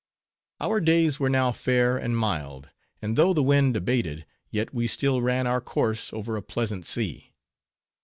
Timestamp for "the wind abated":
3.35-4.25